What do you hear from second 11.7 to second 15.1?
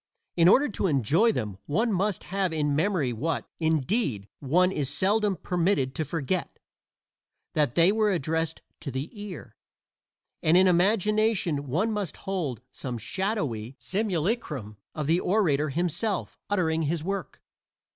must hold some shadowy simulacrum of